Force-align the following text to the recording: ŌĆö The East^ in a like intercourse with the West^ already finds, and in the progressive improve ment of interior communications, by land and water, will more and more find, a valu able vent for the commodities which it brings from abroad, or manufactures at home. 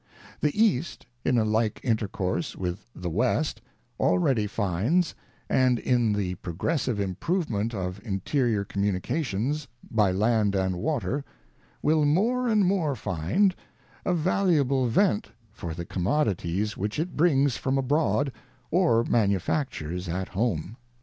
ŌĆö 0.01 0.39
The 0.41 0.51
East^ 0.53 1.03
in 1.23 1.37
a 1.37 1.45
like 1.45 1.79
intercourse 1.83 2.55
with 2.57 2.87
the 2.95 3.11
West^ 3.11 3.57
already 3.99 4.47
finds, 4.47 5.13
and 5.47 5.77
in 5.77 6.13
the 6.13 6.33
progressive 6.41 6.99
improve 6.99 7.51
ment 7.51 7.75
of 7.75 8.01
interior 8.03 8.63
communications, 8.63 9.67
by 9.91 10.11
land 10.11 10.55
and 10.55 10.77
water, 10.77 11.23
will 11.83 12.03
more 12.03 12.47
and 12.47 12.65
more 12.65 12.95
find, 12.95 13.53
a 14.03 14.15
valu 14.15 14.57
able 14.61 14.87
vent 14.87 15.27
for 15.51 15.75
the 15.75 15.85
commodities 15.85 16.75
which 16.75 16.97
it 16.97 17.15
brings 17.15 17.55
from 17.57 17.77
abroad, 17.77 18.31
or 18.71 19.03
manufactures 19.03 20.09
at 20.09 20.29
home. 20.29 20.77